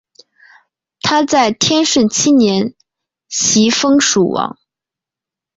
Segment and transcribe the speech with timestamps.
[1.03, 2.73] 他在天顺七年
[3.29, 4.57] 袭封蜀王。